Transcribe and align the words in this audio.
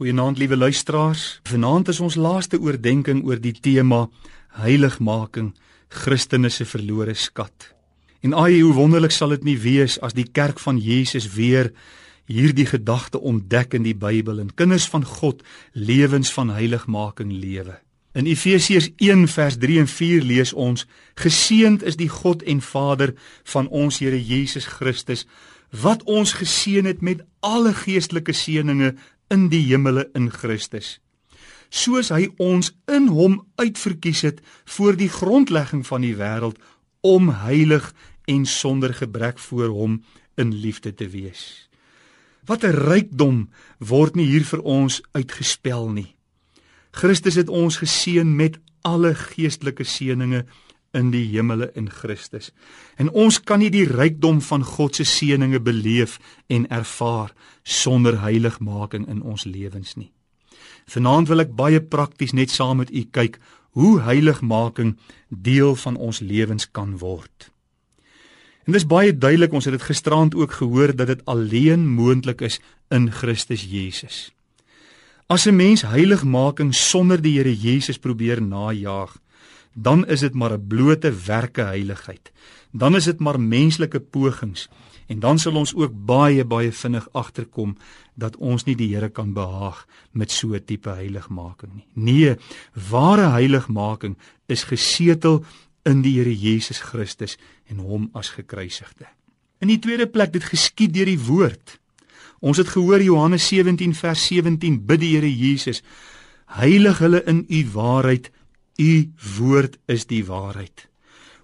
Goeienaand 0.00 0.38
liewe 0.38 0.56
luisteraars. 0.56 1.40
Vanaand 1.42 1.88
is 1.88 1.98
ons 2.00 2.14
laaste 2.16 2.56
oordeenking 2.56 3.18
oor 3.28 3.36
die 3.36 3.52
tema 3.52 4.06
heiligmaking, 4.56 5.50
Christene 5.92 6.48
se 6.48 6.64
verlore 6.64 7.12
skat. 7.12 7.66
En 8.24 8.32
ai 8.32 8.62
hoe 8.62 8.72
wonderlik 8.72 9.12
sal 9.12 9.34
dit 9.36 9.44
nie 9.44 9.58
wees 9.60 9.98
as 10.00 10.16
die 10.16 10.24
kerk 10.24 10.56
van 10.64 10.80
Jesus 10.80 11.26
weer 11.34 11.68
hierdie 12.24 12.64
gedagte 12.70 13.20
ontdek 13.20 13.76
in 13.76 13.84
die 13.84 13.92
Bybel 13.92 14.40
en 14.40 14.54
kinders 14.56 14.88
van 14.88 15.04
God 15.04 15.44
lewens 15.76 16.32
van 16.32 16.56
heiligmaking 16.56 17.36
lewe. 17.36 17.76
In 18.16 18.24
Efesiërs 18.24 18.88
1 18.96 19.28
vers 19.28 19.60
3 19.60 19.84
en 19.84 19.94
4 19.98 20.24
lees 20.32 20.56
ons: 20.56 20.88
Geseend 21.20 21.84
is 21.84 22.00
die 22.00 22.08
God 22.08 22.40
en 22.48 22.64
Vader 22.64 23.12
van 23.52 23.68
ons 23.68 24.00
Here 24.00 24.16
Jesus 24.16 24.64
Christus 24.80 25.28
wat 25.70 26.02
ons 26.02 26.32
geseën 26.40 26.88
het 26.88 27.04
met 27.04 27.20
alle 27.44 27.76
geestelike 27.76 28.32
seënings 28.32 28.96
in 29.30 29.48
die 29.48 29.62
hemele 29.68 30.08
in 30.14 30.30
Christus. 30.30 30.98
Soos 31.70 32.10
hy 32.10 32.26
ons 32.42 32.72
in 32.90 33.08
hom 33.14 33.40
uitverkies 33.60 34.24
het 34.26 34.40
voor 34.76 34.98
die 34.98 35.10
grondlegging 35.10 35.84
van 35.86 36.02
die 36.02 36.16
wêreld 36.18 36.58
om 37.06 37.30
heilig 37.44 37.92
en 38.30 38.46
sonder 38.46 38.94
gebrek 38.94 39.38
voor 39.38 39.70
hom 39.74 40.00
in 40.34 40.54
liefde 40.54 40.94
te 40.94 41.08
wees. 41.08 41.68
Wat 42.46 42.64
'n 42.64 42.74
rykdom 42.74 43.50
word 43.78 44.16
nie 44.16 44.26
hier 44.26 44.44
vir 44.44 44.62
ons 44.62 45.02
uitgespel 45.12 45.88
nie. 45.88 46.16
Christus 46.90 47.34
het 47.34 47.48
ons 47.48 47.76
geseën 47.76 48.36
met 48.36 48.58
alle 48.82 49.14
geestelike 49.14 49.84
seënings 49.84 50.44
in 50.92 51.10
die 51.10 51.24
hemele 51.30 51.70
in 51.74 51.90
Christus. 51.90 52.50
En 52.96 53.10
ons 53.10 53.40
kan 53.40 53.62
nie 53.62 53.70
die 53.70 53.86
rykdom 53.86 54.40
van 54.42 54.64
God 54.64 54.98
se 54.98 55.04
seënings 55.04 55.62
beleef 55.62 56.18
en 56.48 56.66
ervaar 56.68 57.32
sonder 57.62 58.20
heiligmaking 58.20 59.06
in 59.08 59.22
ons 59.22 59.44
lewens 59.44 59.94
nie. 59.96 60.10
Vanaand 60.90 61.28
wil 61.30 61.44
ek 61.44 61.54
baie 61.54 61.80
prakties 61.80 62.34
net 62.34 62.50
saam 62.50 62.82
met 62.82 62.90
u 62.90 63.04
kyk 63.14 63.38
hoe 63.78 64.00
heiligmaking 64.02 64.96
deel 65.28 65.76
van 65.78 65.96
ons 65.96 66.20
lewens 66.20 66.66
kan 66.70 66.98
word. 66.98 67.50
En 68.66 68.74
dis 68.74 68.86
baie 68.86 69.14
duidelik, 69.14 69.54
ons 69.54 69.64
het 69.64 69.74
dit 69.74 69.86
gisterand 69.86 70.34
ook 70.34 70.52
gehoor 70.58 70.92
dat 70.94 71.08
dit 71.10 71.24
alleen 71.30 71.86
moontlik 71.88 72.42
is 72.46 72.60
in 72.90 73.08
Christus 73.10 73.64
Jesus. 73.66 74.30
As 75.26 75.46
'n 75.46 75.56
mens 75.56 75.82
heiligmaking 75.82 76.74
sonder 76.74 77.22
die 77.22 77.38
Here 77.38 77.54
Jesus 77.54 77.98
probeer 77.98 78.42
najag, 78.42 79.16
dan 79.72 80.06
is 80.06 80.20
dit 80.20 80.34
maar 80.34 80.52
'n 80.52 80.66
blote 80.66 81.12
werke 81.26 81.62
heiligheid. 81.62 82.32
Dan 82.72 82.96
is 82.96 83.04
dit 83.04 83.18
maar 83.18 83.40
menslike 83.40 84.00
pogings 84.00 84.68
en 85.06 85.18
dan 85.18 85.38
sal 85.38 85.54
ons 85.54 85.74
ook 85.74 85.92
baie 86.06 86.44
baie 86.44 86.72
vinnig 86.72 87.08
agterkom 87.12 87.76
dat 88.14 88.36
ons 88.36 88.64
nie 88.64 88.76
die 88.76 88.94
Here 88.94 89.08
kan 89.08 89.32
behaag 89.32 89.86
met 90.12 90.30
so 90.30 90.54
'n 90.54 90.64
tipe 90.64 90.90
heiligmaking 90.90 91.72
nie. 91.74 91.86
Nee, 91.94 92.36
ware 92.90 93.30
heiligmaking 93.30 94.16
is 94.46 94.64
gesetel 94.64 95.44
in 95.84 96.02
die 96.02 96.18
Here 96.18 96.34
Jesus 96.34 96.80
Christus 96.80 97.38
en 97.66 97.78
hom 97.78 98.10
as 98.12 98.28
gekruisigde. 98.28 99.06
In 99.58 99.68
die 99.68 99.78
tweede 99.78 100.06
plek 100.06 100.32
dit 100.32 100.44
geskied 100.44 100.94
deur 100.94 101.06
die 101.06 101.20
woord. 101.20 101.80
Ons 102.40 102.56
het 102.56 102.68
gehoor 102.68 103.02
Johannes 103.02 103.48
17 103.48 103.94
vers 103.94 104.26
17 104.26 104.86
bid 104.86 105.00
die 105.00 105.14
Here 105.16 105.36
Jesus 105.36 105.82
heilig 106.46 106.98
hulle 106.98 107.22
in 107.24 107.44
u 107.48 107.66
waarheid 107.72 108.30
U 108.80 109.12
woord 109.36 109.76
is 109.92 110.06
die 110.08 110.22
waarheid. 110.24 110.86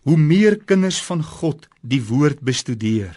Hoe 0.09 0.17
meer 0.17 0.56
kinders 0.65 1.03
van 1.05 1.20
God 1.23 1.67
die 1.83 2.01
woord 2.09 2.41
bestudeer, 2.41 3.17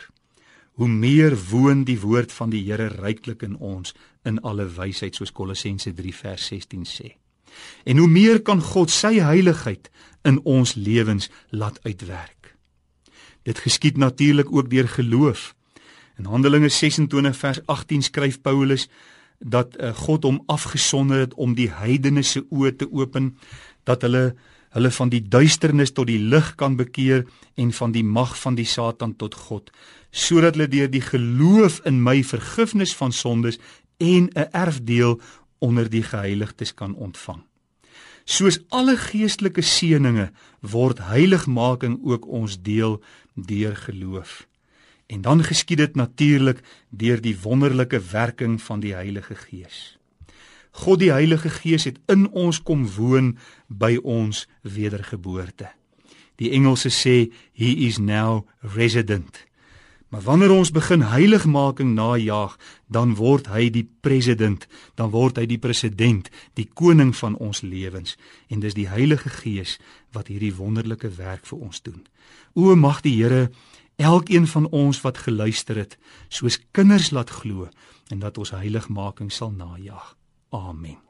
hoe 0.79 0.89
meer 0.89 1.35
woon 1.49 1.85
die 1.87 1.99
woord 2.01 2.33
van 2.35 2.51
die 2.51 2.63
Here 2.65 2.89
ryklik 2.97 3.45
in 3.47 3.55
ons 3.55 3.93
in 4.27 4.41
alle 4.43 4.65
wysheid 4.75 5.15
soos 5.15 5.31
Kolossense 5.35 5.93
3 5.95 6.13
vers 6.15 6.49
16 6.51 6.83
sê. 6.87 7.13
En 7.87 7.99
hoe 7.99 8.09
meer 8.11 8.41
kan 8.43 8.61
God 8.61 8.91
sy 8.91 9.19
heiligheid 9.23 9.87
in 10.27 10.41
ons 10.43 10.75
lewens 10.75 11.29
laat 11.51 11.79
uitwerk. 11.87 12.55
Dit 13.47 13.59
geskied 13.63 13.97
natuurlik 13.97 14.51
ook 14.51 14.69
deur 14.69 14.87
geloof. 14.87 15.53
In 16.19 16.27
Handelinge 16.27 16.69
26 16.69 17.37
vers 17.37 17.61
18 17.65 18.03
skryf 18.03 18.41
Paulus 18.41 18.89
dat 19.39 19.75
uh, 19.79 19.93
God 19.95 20.23
hom 20.23 20.43
afgesonder 20.47 21.19
het 21.19 21.33
om 21.33 21.55
die 21.55 21.69
heidene 21.71 22.23
se 22.23 22.43
oë 22.51 22.75
te 22.75 22.87
open 22.91 23.37
dat 23.83 24.01
hulle 24.01 24.35
hulle 24.69 24.91
van 24.93 25.09
die 25.09 25.23
duisternis 25.25 25.91
tot 25.97 26.05
die 26.07 26.19
lig 26.21 26.51
kan 26.55 26.75
bekeer 26.77 27.23
en 27.57 27.71
van 27.73 27.91
die 27.91 28.03
mag 28.03 28.35
van 28.37 28.55
die 28.55 28.67
Satan 28.69 29.15
tot 29.17 29.33
God 29.35 29.71
sodat 30.11 30.57
hulle 30.57 30.67
deur 30.69 30.89
die 30.89 31.01
geloof 31.01 31.79
in 31.89 32.03
my 32.03 32.19
vergifnis 32.23 32.93
van 32.97 33.11
sondes 33.11 33.59
en 33.97 34.29
'n 34.33 34.49
erfdeel 34.51 35.19
onder 35.59 35.89
die 35.89 36.03
geheiligdes 36.03 36.73
kan 36.73 36.95
ontvang. 36.95 37.43
Soos 38.25 38.59
alle 38.69 38.97
geestelike 38.97 39.61
seënings 39.61 40.29
word 40.61 40.99
heiligmaking 40.99 41.99
ook 42.03 42.27
ons 42.27 42.61
deel 42.61 43.01
deur 43.35 43.75
geloof. 43.75 44.48
En 45.09 45.21
dan 45.21 45.43
geskied 45.43 45.77
dit 45.77 45.95
natuurlik 45.95 46.61
deur 46.89 47.21
die 47.21 47.33
wonderlike 47.41 47.99
werking 48.11 48.61
van 48.61 48.79
die 48.79 48.93
Heilige 48.93 49.35
Gees. 49.35 49.97
God 50.71 50.99
die 51.01 51.11
Heilige 51.11 51.49
Gees 51.49 51.83
het 51.89 51.97
in 52.05 52.27
ons 52.29 52.61
kom 52.61 52.85
woon 52.93 53.33
by 53.67 53.97
ons 54.03 54.45
wedergeboorte. 54.61 55.71
Die 56.37 56.51
Engelse 56.53 56.91
sê 56.93 57.31
he 57.57 57.71
is 57.89 57.97
now 57.97 58.45
resident. 58.61 59.49
Maar 60.09 60.21
wanneer 60.21 60.51
ons 60.51 60.71
begin 60.73 61.01
heiligmaking 61.05 61.93
najag, 61.93 62.55
dan 62.87 63.13
word 63.15 63.49
hy 63.53 63.67
die 63.69 63.85
president, 64.01 64.65
dan 64.97 65.11
word 65.13 65.37
hy 65.37 65.45
die 65.49 65.59
president, 65.61 66.31
die 66.57 66.65
koning 66.65 67.11
van 67.17 67.35
ons 67.37 67.61
lewens 67.61 68.15
en 68.49 68.61
dis 68.63 68.77
die 68.77 68.87
Heilige 68.89 69.29
Gees 69.29 69.77
wat 70.13 70.31
hierdie 70.33 70.55
wonderlike 70.57 71.11
werk 71.17 71.45
vir 71.45 71.61
ons 71.61 71.81
doen. 71.85 72.01
O 72.57 72.73
mag 72.75 73.03
die 73.05 73.17
Here 73.19 73.49
elkeen 73.99 74.47
van 74.47 74.69
ons 74.71 75.01
wat 75.03 75.17
geluister 75.27 75.75
het, 75.75 75.97
soos 76.27 76.59
kinders 76.71 77.11
laat 77.11 77.29
glo 77.41 77.67
en 78.09 78.23
dat 78.23 78.37
ons 78.37 78.55
heiligmaking 78.55 79.31
sal 79.31 79.51
najag. 79.51 80.15
Amen. 80.49 81.08